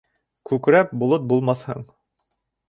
Күкрәп, 0.51 0.95
болот 1.03 1.27
булмаҫһың. 1.33 1.85